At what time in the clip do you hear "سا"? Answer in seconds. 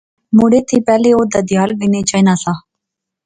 2.43-2.53